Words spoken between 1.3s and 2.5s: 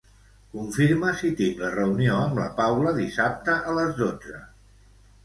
tinc la reunió amb la